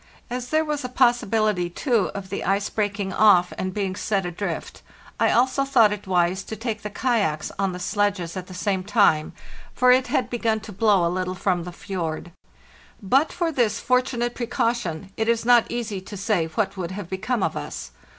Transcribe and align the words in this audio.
As 0.31 0.49
there 0.49 0.65
was 0.65 0.83
a 0.83 0.89
pos 0.89 1.21
sibility, 1.21 1.69
too, 1.75 2.09
of 2.15 2.31
the 2.31 2.43
ice 2.43 2.71
breaking 2.71 3.13
off 3.13 3.53
and 3.55 3.71
being 3.71 3.95
set 3.95 4.25
adrift, 4.25 4.81
I 5.19 5.29
also 5.29 5.63
thought 5.63 5.93
it 5.93 6.07
wise 6.07 6.41
to 6.45 6.55
take 6.55 6.81
the 6.81 6.89
kayaks 6.89 7.51
on 7.59 7.71
the 7.71 7.77
sledges 7.77 8.35
at 8.35 8.47
the 8.47 8.55
same 8.55 8.83
time, 8.83 9.31
for 9.75 9.91
it 9.91 10.07
had 10.07 10.27
begun 10.31 10.59
to 10.61 10.71
blow 10.71 11.05
a 11.05 11.15
little 11.15 11.35
from 11.35 11.65
the 11.65 11.71
fjord. 11.71 12.31
But 12.99 13.31
for 13.31 13.51
this 13.51 13.79
fortunate 13.79 14.33
precaution 14.33 15.11
it 15.17 15.29
is 15.29 15.45
not 15.45 15.69
easy 15.69 16.01
to 16.01 16.17
say 16.17 16.47
what 16.47 16.77
would 16.77 16.89
have 16.89 17.07
become 17.07 17.43
of 17.43 17.55
us. 17.55 17.91